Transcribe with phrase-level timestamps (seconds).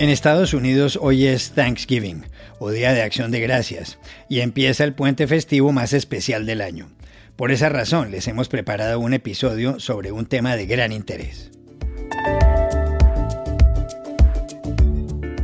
[0.00, 2.24] En Estados Unidos hoy es Thanksgiving,
[2.58, 3.98] o Día de Acción de Gracias,
[4.30, 6.88] y empieza el puente festivo más especial del año.
[7.36, 11.50] Por esa razón les hemos preparado un episodio sobre un tema de gran interés.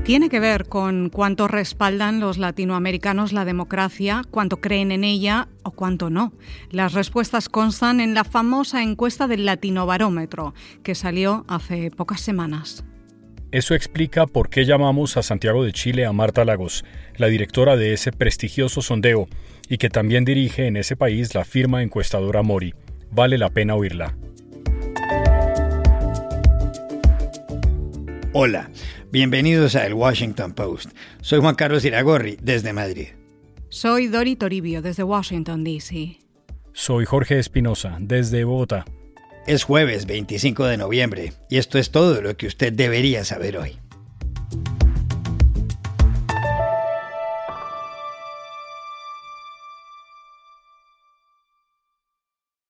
[0.06, 5.72] Tiene que ver con cuánto respaldan los latinoamericanos la democracia, cuánto creen en ella o
[5.72, 6.32] cuánto no.
[6.70, 12.86] Las respuestas constan en la famosa encuesta del Latinobarómetro, que salió hace pocas semanas.
[13.52, 16.84] Eso explica por qué llamamos a Santiago de Chile a Marta Lagos,
[17.16, 19.28] la directora de ese prestigioso sondeo,
[19.68, 22.74] y que también dirige en ese país la firma encuestadora Mori.
[23.12, 24.16] Vale la pena oírla.
[28.32, 28.70] Hola,
[29.12, 30.90] bienvenidos a El Washington Post.
[31.20, 33.08] Soy Juan Carlos Iragorri, desde Madrid.
[33.68, 36.18] Soy Dori Toribio, desde Washington, D.C.
[36.72, 38.84] Soy Jorge Espinosa, desde Bogotá.
[39.46, 43.78] Es jueves 25 de noviembre y esto es todo lo que usted debería saber hoy.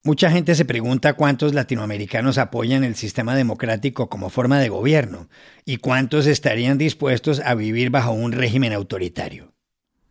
[0.05, 5.31] Mucha gente se pregunta cuántos latinoamericanos apoyan el sistema democrático como forma de gobierno
[5.65, 9.56] y cuántos estarían dispuestos a vivir bajo un régimen autoritario.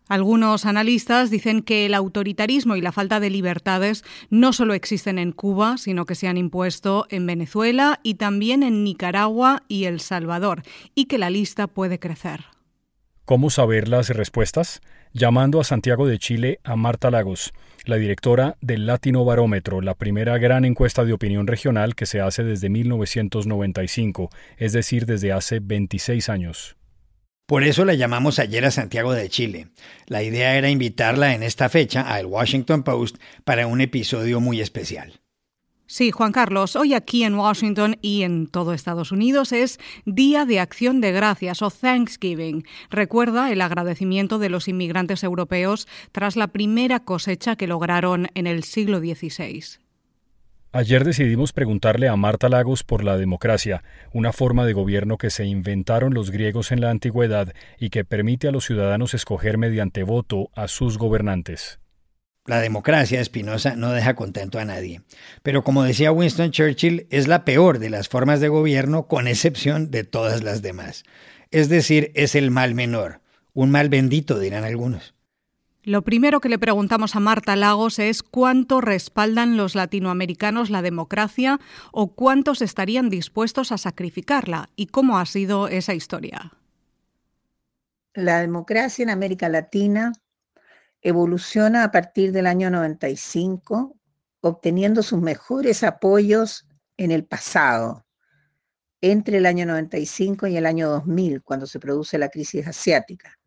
[0.08, 5.32] Algunos analistas dicen que el autoritarismo y la falta de libertades no solo existen en
[5.32, 10.62] Cuba, sino que se han impuesto en Venezuela y también en Nicaragua y El Salvador,
[10.94, 12.46] y que la lista puede crecer.
[13.26, 14.82] ¿Cómo saber las respuestas?
[15.12, 17.54] Llamando a Santiago de Chile a Marta Lagos,
[17.86, 22.44] la directora del Latino Barómetro, la primera gran encuesta de opinión regional que se hace
[22.44, 26.76] desde 1995, es decir, desde hace 26 años.
[27.46, 29.68] Por eso la llamamos ayer a Santiago de Chile.
[30.08, 34.62] La idea era invitarla en esta fecha a El Washington Post para un episodio muy
[34.62, 35.22] especial.
[35.86, 40.60] Sí, Juan Carlos, hoy aquí en Washington y en todo Estados Unidos es Día de
[40.60, 42.66] Acción de Gracias o Thanksgiving.
[42.90, 48.64] Recuerda el agradecimiento de los inmigrantes europeos tras la primera cosecha que lograron en el
[48.64, 49.85] siglo XVI.
[50.78, 53.82] Ayer decidimos preguntarle a Marta Lagos por la democracia,
[54.12, 58.50] una forma de gobierno que se inventaron los griegos en la antigüedad y que permite
[58.50, 61.80] a los ciudadanos escoger mediante voto a sus gobernantes.
[62.46, 65.02] La democracia, Espinosa, no deja contento a nadie.
[65.44, 69.92] Pero como decía Winston Churchill, es la peor de las formas de gobierno con excepción
[69.92, 71.06] de todas las demás.
[71.52, 73.22] Es decir, es el mal menor.
[73.54, 75.15] Un mal bendito, dirán algunos.
[75.86, 81.60] Lo primero que le preguntamos a Marta Lagos es cuánto respaldan los latinoamericanos la democracia
[81.92, 86.54] o cuántos estarían dispuestos a sacrificarla y cómo ha sido esa historia.
[88.16, 90.12] La democracia en América Latina
[91.04, 93.96] evoluciona a partir del año 95,
[94.42, 96.68] obteniendo sus mejores apoyos
[96.98, 98.08] en el pasado,
[99.02, 103.38] entre el año 95 y el año 2000, cuando se produce la crisis asiática.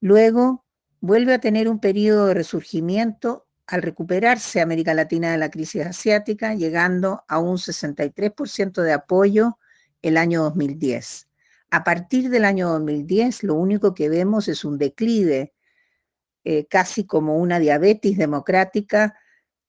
[0.00, 0.65] Luego,
[1.00, 6.54] vuelve a tener un periodo de resurgimiento al recuperarse América Latina de la crisis asiática,
[6.54, 9.58] llegando a un 63% de apoyo
[10.02, 11.28] el año 2010.
[11.70, 15.52] A partir del año 2010, lo único que vemos es un declive,
[16.44, 19.16] eh, casi como una diabetes democrática,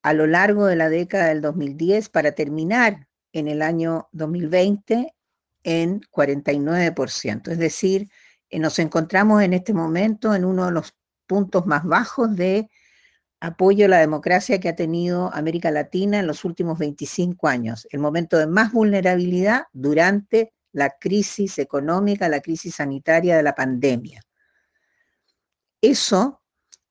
[0.03, 5.13] a lo largo de la década del 2010 para terminar en el año 2020
[5.63, 7.51] en 49%.
[7.51, 8.09] Es decir,
[8.49, 10.95] eh, nos encontramos en este momento en uno de los
[11.27, 12.69] puntos más bajos de
[13.39, 17.99] apoyo a la democracia que ha tenido América Latina en los últimos 25 años, el
[17.99, 24.21] momento de más vulnerabilidad durante la crisis económica, la crisis sanitaria de la pandemia.
[25.81, 26.41] Eso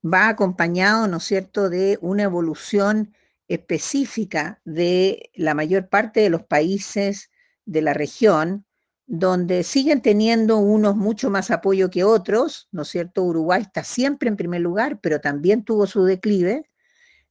[0.05, 3.15] va acompañado, ¿no es cierto?, de una evolución
[3.49, 7.31] específica de la mayor parte de los países
[7.65, 8.66] de la región,
[9.07, 13.23] donde siguen teniendo unos mucho más apoyo que otros, ¿no es cierto?
[13.23, 16.69] Uruguay está siempre en primer lugar, pero también tuvo su declive.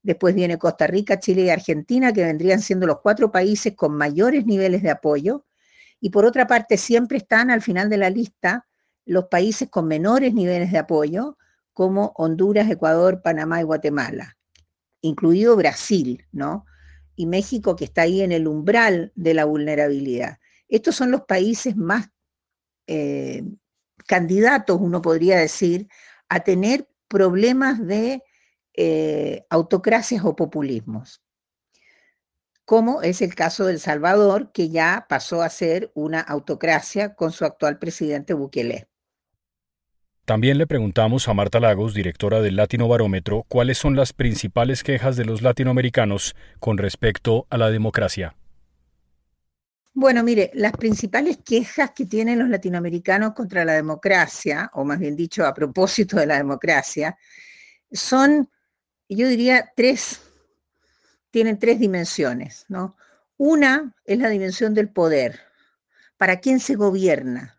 [0.01, 4.45] Después viene Costa Rica, Chile y Argentina, que vendrían siendo los cuatro países con mayores
[4.45, 5.45] niveles de apoyo.
[5.99, 8.67] Y por otra parte, siempre están al final de la lista
[9.05, 11.37] los países con menores niveles de apoyo,
[11.73, 14.37] como Honduras, Ecuador, Panamá y Guatemala.
[15.01, 16.65] incluido Brasil, ¿no?
[17.15, 20.39] Y México que está ahí en el umbral de la vulnerabilidad.
[20.67, 22.09] Estos son los países más
[22.87, 23.43] eh,
[24.07, 25.87] candidatos, uno podría decir,
[26.29, 28.23] a tener problemas de
[28.73, 31.21] eh, autocracias o populismos,
[32.65, 37.31] como es el caso de El Salvador, que ya pasó a ser una autocracia con
[37.31, 38.87] su actual presidente Bukele.
[40.25, 45.15] También le preguntamos a Marta Lagos, directora del Latino Barómetro, cuáles son las principales quejas
[45.15, 48.35] de los latinoamericanos con respecto a la democracia.
[49.97, 55.15] Bueno, mire, las principales quejas que tienen los latinoamericanos contra la democracia, o más bien
[55.15, 57.17] dicho, a propósito de la democracia,
[57.89, 58.49] son,
[59.07, 60.19] yo diría, tres,
[61.31, 62.97] tienen tres dimensiones, ¿no?
[63.37, 65.39] Una es la dimensión del poder.
[66.17, 67.57] ¿Para quién se gobierna?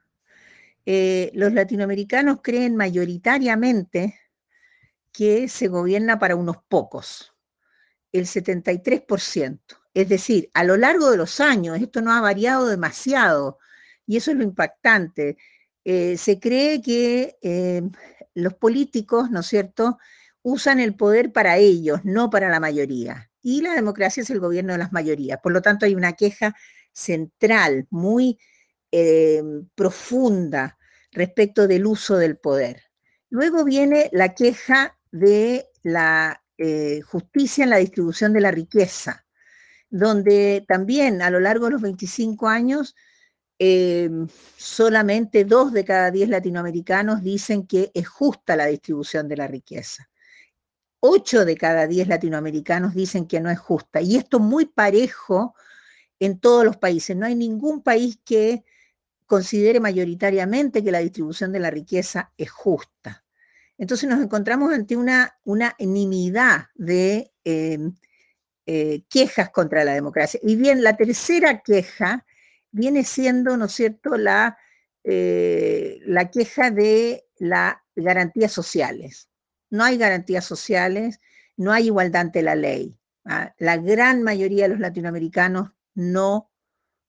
[0.85, 4.21] Eh, los latinoamericanos creen mayoritariamente
[5.11, 7.35] que se gobierna para unos pocos,
[8.13, 9.59] el 73%.
[9.97, 13.59] Es decir, a lo largo de los años, esto no ha variado demasiado,
[14.07, 15.39] y eso es lo impactante.
[15.85, 17.81] Eh, se cree que eh,
[18.35, 19.97] los políticos, ¿no es cierto?,
[20.43, 23.31] usan el poder para ellos, no para la mayoría.
[23.41, 25.41] Y la democracia es el gobierno de las mayorías.
[25.43, 26.55] Por lo tanto, hay una queja
[26.93, 28.39] central, muy
[28.93, 29.43] eh,
[29.75, 30.77] profunda
[31.11, 32.83] respecto del uso del poder.
[33.31, 36.43] Luego viene la queja de la
[37.07, 39.26] justicia en la distribución de la riqueza
[39.91, 42.95] donde también a lo largo de los 25 años,
[43.59, 44.11] eh,
[44.57, 50.11] solamente dos de cada diez latinoamericanos dicen que es justa la distribución de la riqueza.
[51.01, 54.01] Ocho de cada diez latinoamericanos dicen que no es justa.
[54.01, 55.55] Y esto muy parejo
[56.19, 57.17] en todos los países.
[57.17, 58.65] No hay ningún país que
[59.27, 63.25] considere mayoritariamente que la distribución de la riqueza es justa.
[63.79, 67.79] Entonces nos encontramos ante una unanimidad de eh,
[68.67, 70.41] eh, quejas contra la democracia.
[70.43, 72.27] Y bien, la tercera queja
[72.73, 74.59] viene siendo, ¿no es cierto?, la,
[75.05, 79.29] eh, la queja de las garantías sociales.
[79.71, 81.21] No hay garantías sociales,
[81.57, 82.99] no hay igualdad ante la ley.
[83.25, 83.55] ¿ah?
[83.59, 86.51] La gran mayoría de los latinoamericanos no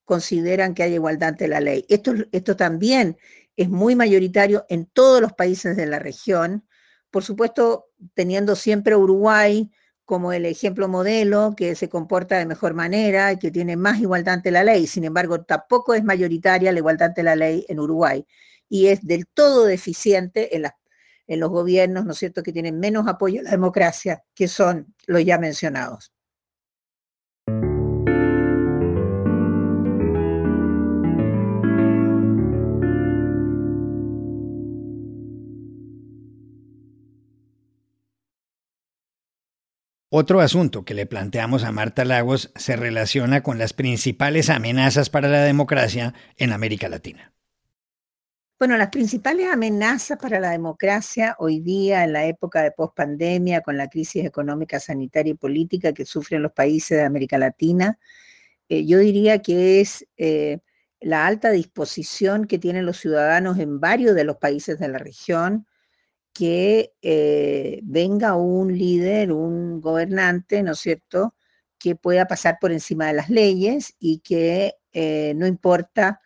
[0.04, 1.84] consideran que hay igualdad ante la ley.
[1.88, 3.18] Esto, esto también
[3.56, 6.66] es muy mayoritario en todos los países de la región,
[7.10, 9.70] por supuesto, teniendo siempre Uruguay
[10.08, 14.36] como el ejemplo modelo que se comporta de mejor manera y que tiene más igualdad
[14.36, 14.86] ante la ley.
[14.86, 18.26] Sin embargo, tampoco es mayoritaria la igualdad ante la ley en Uruguay
[18.70, 20.62] y es del todo deficiente en,
[21.38, 25.22] los gobiernos, ¿no es cierto?, que tienen menos apoyo a la democracia, que son los
[25.26, 26.10] ya mencionados.
[40.20, 45.28] Otro asunto que le planteamos a Marta Lagos se relaciona con las principales amenazas para
[45.28, 47.32] la democracia en América Latina.
[48.58, 53.76] Bueno, las principales amenazas para la democracia hoy día, en la época de pospandemia, con
[53.76, 58.00] la crisis económica, sanitaria y política que sufren los países de América Latina,
[58.68, 60.58] eh, yo diría que es eh,
[60.98, 65.68] la alta disposición que tienen los ciudadanos en varios de los países de la región
[66.32, 71.34] que eh, venga un líder, un gobernante, ¿no es cierto?,
[71.78, 76.20] que pueda pasar por encima de las leyes y que eh, no importa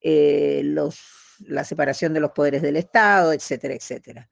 [0.00, 0.98] eh, los,
[1.40, 4.30] la separación de los poderes del Estado, etcétera, etcétera.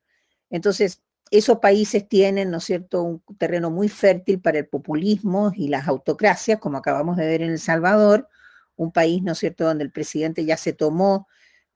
[0.50, 5.68] Entonces, esos países tienen, ¿no es cierto?, un terreno muy fértil para el populismo y
[5.68, 8.28] las autocracias, como acabamos de ver en El Salvador,
[8.76, 11.26] un país, ¿no es cierto?, donde el presidente ya se tomó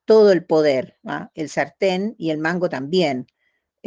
[0.04, 1.30] todo el poder, ¿ah?
[1.34, 3.26] el sartén y el mango también.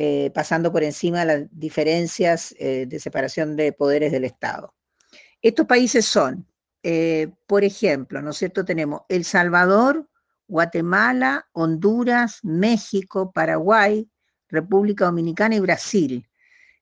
[0.02, 4.74] Eh, pasando por encima de las diferencias eh, de separación de poderes del Estado.
[5.42, 6.48] Estos países son,
[6.84, 8.64] eh, por ejemplo, ¿no es cierto?
[8.64, 10.10] Tenemos El Salvador,
[10.48, 14.10] Guatemala, Honduras, México, Paraguay,
[14.48, 16.30] República Dominicana y Brasil.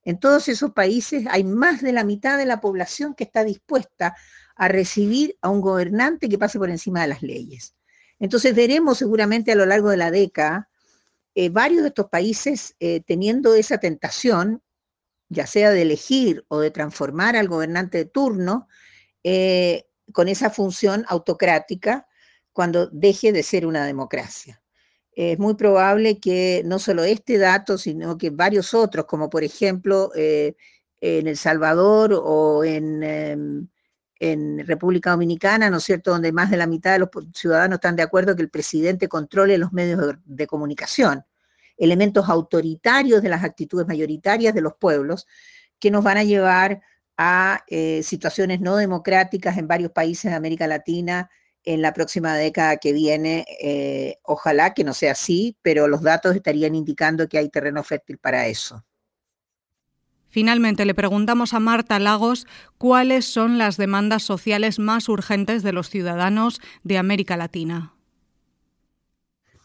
[0.03, 4.15] En todos esos países hay más de la mitad de la población que está dispuesta
[4.55, 7.74] a recibir a un gobernante que pase por encima de las leyes.
[8.19, 10.69] Entonces veremos seguramente a lo largo de la década
[11.39, 14.63] eh, varios de estos países eh, teniendo esa tentación,
[15.29, 18.67] ya sea de elegir o de transformar al gobernante de turno,
[19.24, 22.08] eh, con esa función autocrática
[22.53, 24.63] cuando deje de ser una democracia.
[25.12, 30.10] Es muy probable que no solo este dato, sino que varios otros, como por ejemplo
[30.15, 30.56] en
[31.27, 33.67] El Salvador o en em,
[34.19, 37.95] en República Dominicana, ¿no es cierto?, donde más de la mitad de los ciudadanos están
[37.95, 41.24] de acuerdo que el presidente controle los medios de, comunicación,
[41.77, 45.27] elementos autoritarios de las actitudes mayoritarias de los pueblos,
[45.79, 46.81] que nos van a llevar
[47.17, 51.29] a eh, situaciones no democráticas en varios países de América Latina
[51.63, 53.45] en la próxima década que viene.
[53.62, 58.17] Eh, ojalá que no sea así, pero los datos estarían indicando que hay terreno fértil
[58.17, 58.83] para eso.
[60.29, 65.89] Finalmente, le preguntamos a Marta Lagos cuáles son las demandas sociales más urgentes de los
[65.89, 67.93] ciudadanos de América Latina.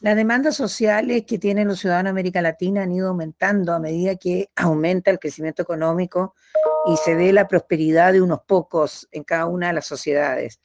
[0.01, 4.17] Las demandas sociales que tienen los ciudadanos de América Latina han ido aumentando a medida
[4.17, 6.35] que aumenta el crecimiento económico
[6.87, 10.61] y se ve la prosperidad de unos pocos en cada una de las sociedades.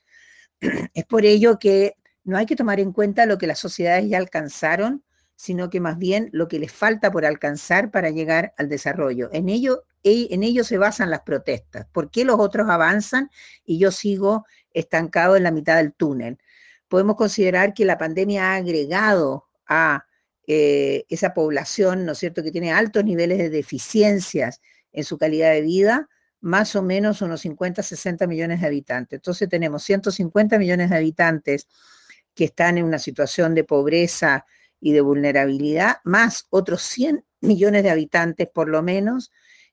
[0.93, 4.17] Es por ello que no hay que tomar en cuenta lo que las sociedades ya
[4.17, 5.03] alcanzaron,
[5.37, 9.29] sino que más bien lo que les falta por alcanzar para llegar al desarrollo.
[9.31, 11.87] En ello, en ello se basan las protestas.
[11.93, 13.29] ¿Por qué los otros avanzan
[13.63, 16.37] y yo sigo estancado en la mitad del túnel?
[16.87, 20.05] podemos considerar que la pandemia ha agregado a
[20.47, 24.61] eh, esa población, ¿no es cierto?, que tiene altos niveles de deficiencias
[24.93, 29.17] en su calidad de vida, más o menos unos 50, 60 millones de habitantes.
[29.17, 31.67] Entonces tenemos 150 millones de habitantes
[32.33, 34.45] que están en una situación de pobreza
[34.79, 39.31] y de vulnerabilidad, más otros 100 millones de habitantes por lo menos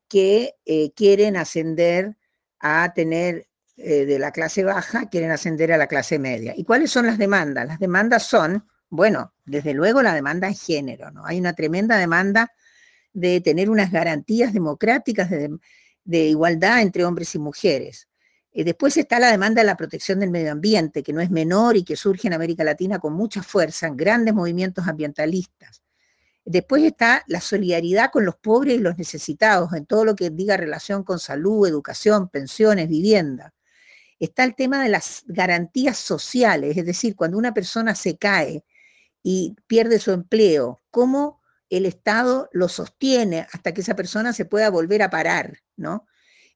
[0.08, 2.16] que eh, quieren ascender
[2.60, 3.46] a tener
[3.76, 6.54] eh, de la clase baja quieren ascender a la clase media.
[6.56, 7.66] ¿Y cuáles son las demandas?
[7.66, 11.26] Las demandas son, bueno, desde luego la demanda en género, ¿no?
[11.26, 12.52] Hay una tremenda demanda
[13.12, 15.58] de tener unas garantías democráticas de,
[16.26, 18.08] igualdad entre hombres y mujeres.
[18.54, 21.76] Eh, después está la demanda de la protección del medio ambiente, que no es menor
[21.76, 25.82] y que surge en América Latina con mucha fuerza, en grandes movimientos ambientalistas.
[26.46, 30.56] Después está la solidaridad con los pobres y los necesitados, en todo lo que diga
[30.56, 33.52] relación con salud, educación, pensiones, vivienda
[34.18, 38.64] está el tema de las garantías sociales, es decir, cuando una persona se cae
[39.22, 44.70] y pierde su empleo, cómo el Estado lo sostiene hasta que esa persona se pueda
[44.70, 46.06] volver a parar, ¿no?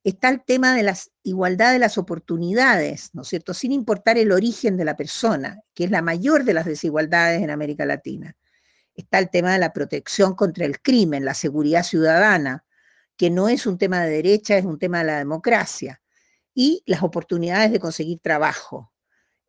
[0.04, 3.52] Está el tema de la igualdad de las oportunidades, ¿no es cierto?
[3.52, 7.50] Sin importar el origen de la persona, que es la mayor de las desigualdades en
[7.50, 8.36] América Latina.
[8.94, 12.64] Está el tema de la protección contra el crimen, la seguridad ciudadana,
[13.16, 16.00] que no es un tema de derecha, es un tema de la democracia
[16.54, 18.92] y las oportunidades de conseguir trabajo.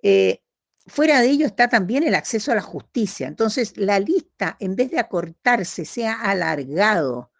[0.01, 0.41] Eh,
[0.85, 3.27] fuera de ello está también el acceso a la justicia.
[3.27, 7.31] Entonces, la lista, en vez de acortarse, sea alargado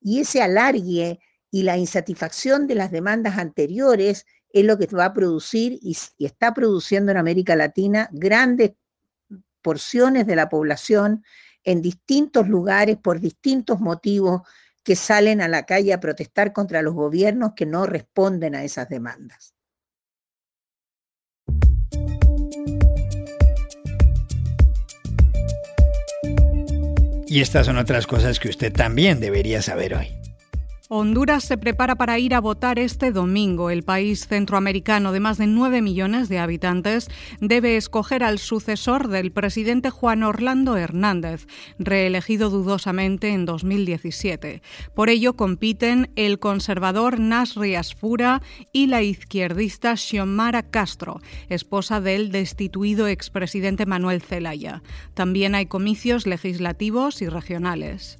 [0.00, 1.20] y ese alargue
[1.50, 6.26] y la insatisfacción de las demandas anteriores es lo que va a producir y, y
[6.26, 8.72] está produciendo en América Latina grandes
[9.62, 11.24] porciones de la población
[11.64, 14.42] en distintos lugares por distintos motivos
[14.82, 18.88] que salen a la calle a protestar contra los gobiernos que no responden a esas
[18.88, 19.54] demandas.
[27.26, 30.19] Y estas son otras cosas que usted también debería saber hoy.
[30.92, 33.70] Honduras se prepara para ir a votar este domingo.
[33.70, 37.06] El país centroamericano de más de 9 millones de habitantes
[37.40, 41.46] debe escoger al sucesor del presidente Juan Orlando Hernández,
[41.78, 44.62] reelegido dudosamente en 2017.
[44.92, 48.42] Por ello compiten el conservador Nasri Asfura
[48.72, 54.82] y la izquierdista Xiomara Castro, esposa del destituido expresidente Manuel Zelaya.
[55.14, 58.19] También hay comicios legislativos y regionales.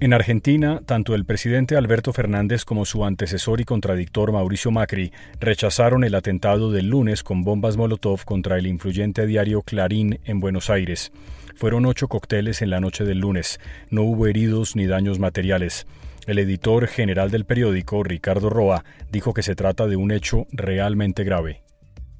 [0.00, 6.02] En Argentina, tanto el presidente Alberto Fernández como su antecesor y contradictor Mauricio Macri rechazaron
[6.02, 11.12] el atentado del lunes con bombas Molotov contra el influyente diario Clarín en Buenos Aires.
[11.54, 13.60] Fueron ocho cócteles en la noche del lunes.
[13.88, 15.86] No hubo heridos ni daños materiales.
[16.26, 21.22] El editor general del periódico, Ricardo Roa, dijo que se trata de un hecho realmente
[21.22, 21.63] grave.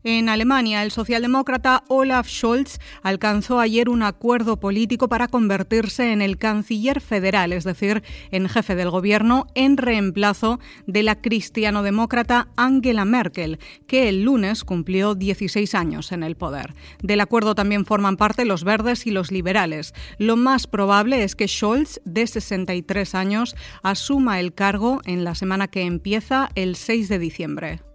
[0.06, 6.36] En Alemania, el socialdemócrata Olaf Scholz alcanzó ayer un acuerdo político para convertirse en el
[6.36, 13.58] canciller federal, es decir, en jefe del gobierno, en reemplazo de la cristianodemócrata Angela Merkel,
[13.86, 16.74] que el lunes cumplió 16 años en el poder.
[17.02, 19.94] Del acuerdo también forman parte los verdes y los liberales.
[20.18, 25.68] Lo más probable es que Scholz, de 63 años, asuma el cargo en la semana
[25.68, 27.93] que empieza el 6 de diciembre.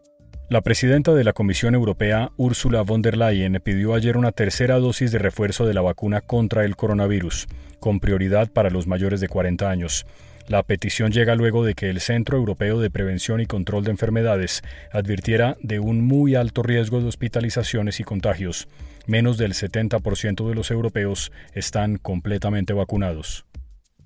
[0.49, 5.11] La presidenta de la Comisión Europea, Ursula von der Leyen, pidió ayer una tercera dosis
[5.11, 7.47] de refuerzo de la vacuna contra el coronavirus,
[7.79, 10.07] con prioridad para los mayores de 40 años.
[10.47, 14.63] La petición llega luego de que el Centro Europeo de Prevención y Control de Enfermedades
[14.91, 18.67] advirtiera de un muy alto riesgo de hospitalizaciones y contagios.
[19.05, 23.45] Menos del 70% de los europeos están completamente vacunados.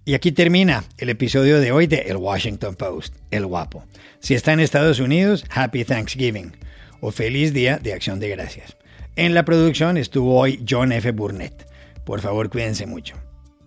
[0.05, 3.85] Y aquí termina el episodio de hoy de El Washington Post, El Guapo.
[4.19, 6.51] Si está en Estados Unidos, Happy Thanksgiving
[6.99, 8.75] o Feliz Día de Acción de Gracias.
[9.15, 11.11] En la producción estuvo hoy John F.
[11.11, 11.69] Burnett.
[12.03, 13.15] Por favor, cuídense mucho.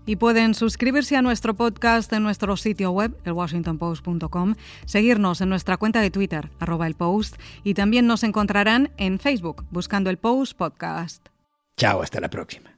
[0.04, 6.02] Y pueden suscribirse a nuestro podcast en nuestro sitio web, elwashingtonpost.com, seguirnos en nuestra cuenta
[6.02, 11.28] de Twitter, arroba el post, y también nos encontrarán en Facebook buscando el Post Podcast.
[11.76, 12.75] Chao, hasta la próxima.